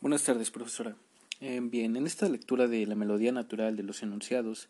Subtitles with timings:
[0.00, 0.94] Buenas tardes, profesora.
[1.40, 4.68] Eh, bien, en esta lectura de la melodía natural de los enunciados,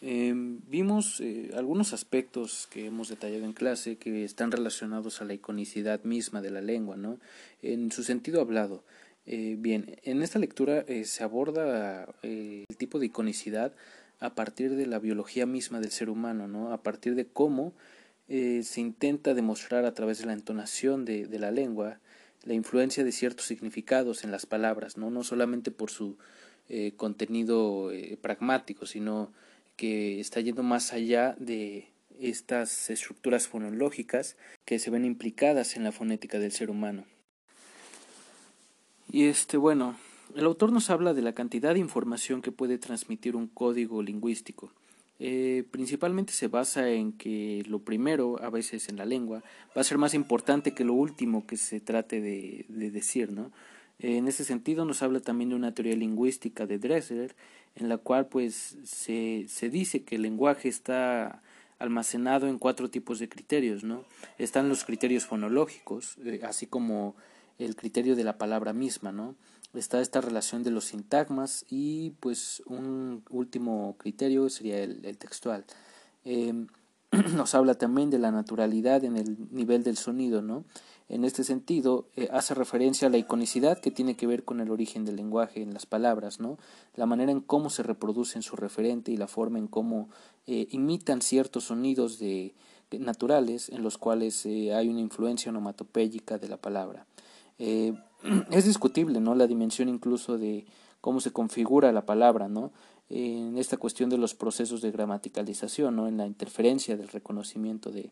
[0.00, 5.34] eh, vimos eh, algunos aspectos que hemos detallado en clase que están relacionados a la
[5.34, 7.18] iconicidad misma de la lengua, ¿no?
[7.62, 8.84] En su sentido hablado.
[9.26, 13.72] bien, en esta lectura se aborda el tipo de iconicidad
[14.20, 16.72] a partir de la biología misma del ser humano, ¿no?
[16.72, 17.72] A partir de cómo
[18.28, 21.98] se intenta demostrar a través de la entonación de, de la lengua
[22.44, 26.16] la influencia de ciertos significados en las palabras, no, no solamente por su
[26.68, 29.32] eh, contenido eh, pragmático, sino
[29.76, 31.88] que está yendo más allá de
[32.20, 37.04] estas estructuras fonológicas que se ven implicadas en la fonética del ser humano.
[39.10, 39.96] Y este, bueno,
[40.36, 44.72] el autor nos habla de la cantidad de información que puede transmitir un código lingüístico.
[45.22, 49.42] Eh, principalmente se basa en que lo primero, a veces en la lengua,
[49.76, 53.52] va a ser más importante que lo último que se trate de, decir, ¿no?
[53.98, 57.36] en ese sentido nos habla también de una teoría lingüística de Dressler,
[57.76, 61.42] en la cual pues se, se dice que el lenguaje está
[61.78, 64.04] almacenado en cuatro tipos de criterios, ¿no?
[64.38, 67.14] Están los criterios fonológicos, eh, así como
[67.60, 69.36] el criterio de la palabra misma, ¿no?
[69.78, 75.64] está esta relación de los sintagmas y pues un último criterio sería el, textual.
[76.24, 76.66] Em,
[77.34, 80.64] nos habla también de la naturalidad en el nivel del sonido, ¿no?
[81.08, 84.70] En este sentido, eh, hace referencia a la iconicidad que tiene que ver con el
[84.70, 86.56] origen del lenguaje en las palabras, ¿no?
[86.94, 90.08] La manera en cómo se reproducen su referente y la forma en cómo
[90.46, 92.54] eh, imitan ciertos sonidos de,
[92.92, 97.06] naturales en los cuales eh, hay una influencia onomatopéyica de la palabra.
[98.50, 99.34] es discutible, ¿no?
[99.34, 100.66] La dimensión incluso de
[101.00, 102.72] cómo se configura la palabra, ¿no?
[103.08, 106.08] En esta cuestión de los procesos de gramaticalización, ¿no?
[106.08, 108.10] En la interferencia del reconocimiento de,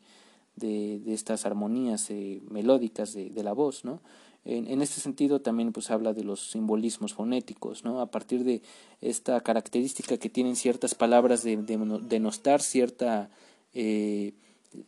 [0.56, 4.00] de, estas armonías eh, melódicas de, de, la voz, ¿no?
[4.44, 8.00] En, en, este sentido también pues habla de los simbolismos fonéticos, ¿no?
[8.00, 8.62] A partir de
[9.00, 13.30] esta característica que tienen ciertas palabras de, denostar cierta
[13.74, 14.32] eh,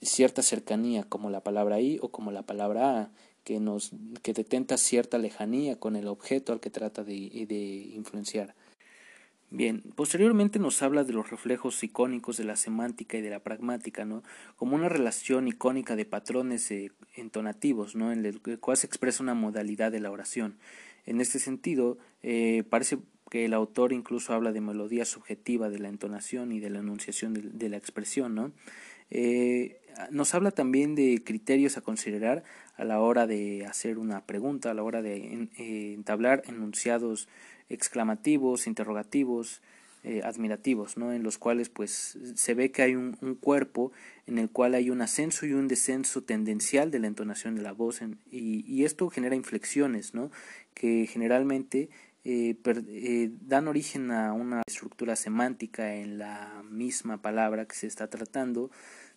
[0.02, 3.10] cierta cercanía, como la palabra I o como la palabra A,
[3.44, 3.92] que nos
[4.22, 8.54] que detenta cierta lejanía con el objeto al que trata de, de influenciar.
[9.52, 14.04] Bien, posteriormente nos habla de los reflejos icónicos de la semántica y de la pragmática,
[14.04, 14.22] ¿no?
[14.54, 18.12] Como una relación icónica de patrones eh, entonativos, ¿no?
[18.12, 20.56] En el cual se expresa una modalidad de la oración.
[21.04, 25.88] En este sentido, eh, parece que el autor incluso habla de melodía subjetiva de la
[25.88, 28.52] entonación y de la enunciación de, de la expresión, ¿no?
[29.10, 32.44] Eh, nos habla también de criterios a considerar
[32.76, 37.28] a la hora de hacer una pregunta, a la hora de eh, entablar enunciados
[37.68, 39.60] exclamativos, interrogativos,
[40.02, 41.12] eh, admirativos, ¿no?
[41.12, 43.92] en los cuales pues se ve que hay un, cuerpo
[44.26, 47.72] en el cual hay un ascenso y un descenso tendencial de la entonación de la
[47.72, 48.00] voz
[48.30, 50.30] y, y, esto genera inflexiones ¿no?
[50.72, 51.90] que generalmente
[52.24, 58.70] eh, dan origen a una estructura semántica en la misma palabra que se está tratando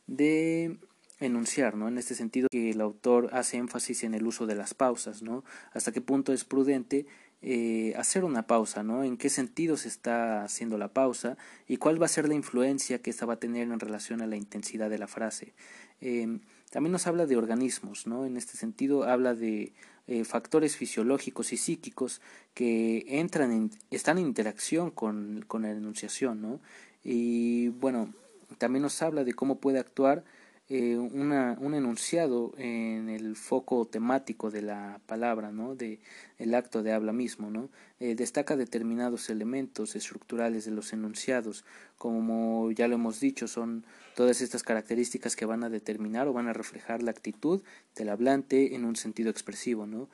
[0.07, 0.77] de
[1.25, 1.87] enunciar, ¿no?
[1.87, 5.43] En este sentido que el autor hace énfasis en el uso de las pausas, ¿no?
[5.73, 7.05] Hasta qué punto es prudente
[7.41, 9.03] eh, hacer una pausa, ¿no?
[9.03, 13.01] En qué sentido se está haciendo la pausa y cuál va a ser la influencia
[13.01, 15.53] que esta va a tener en relación a la intensidad de la frase.
[15.99, 16.39] Eh,
[16.69, 18.25] también nos habla de organismos, ¿no?
[18.25, 19.73] En este sentido habla de
[20.07, 22.21] eh, factores fisiológicos y psíquicos
[22.53, 26.59] que entran en, están en interacción con, con la enunciación, ¿no?
[27.03, 28.13] Y bueno,
[28.57, 30.23] también nos habla de cómo puede actuar
[30.69, 35.75] eh, una, un enunciado en el foco temático de la palabra, ¿no?
[35.75, 35.99] de
[36.37, 37.69] el acto de habla mismo, ¿no?
[37.99, 41.65] Eh, destaca determinados elementos estructurales de los enunciados,
[41.97, 43.85] como ya lo hemos dicho, son
[44.15, 47.61] todas estas características que van a determinar o van a reflejar la actitud
[47.95, 50.07] del hablante en un sentido expresivo, ¿no?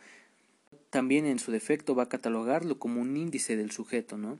[0.90, 4.40] También en su defecto va a catalogarlo como un índice del sujeto, ¿no?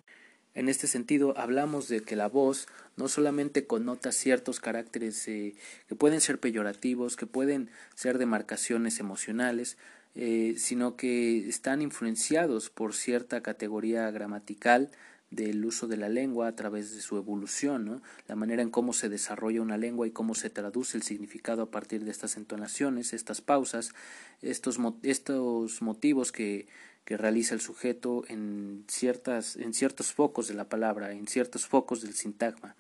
[0.60, 5.56] En este sentido, hablamos de que la voz no solamente connota ciertos caracteres eh,
[5.88, 9.78] que pueden ser peyorativos, que pueden ser demarcaciones emocionales,
[10.16, 14.92] eh, sino que están influenciados por cierta categoría gramatical
[15.32, 19.08] del uso de la lengua a través de su evolución, la manera en cómo se
[19.08, 23.40] desarrolla una lengua y cómo se traduce el significado a partir de estas entonaciones, estas
[23.40, 23.94] pausas,
[24.42, 26.68] estos, estos motivos que
[27.10, 32.04] que realiza el sujeto en, ciertas, en ciertos focos de la palabra, en ciertos focos
[32.04, 32.76] del sintagma.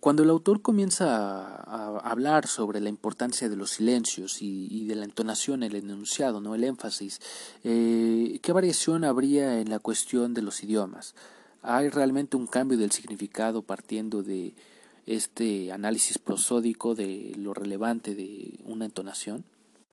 [0.00, 5.04] Cuando el autor comienza a, hablar sobre la importancia de los silencios y, de la
[5.04, 6.54] entonación, el enunciado, ¿no?
[6.54, 7.20] el énfasis,
[7.64, 11.14] eh, ¿qué variación habría en la cuestión de los idiomas?
[11.60, 14.54] ¿Hay realmente un cambio del significado partiendo de
[15.04, 19.44] este análisis prosódico de lo relevante de una entonación?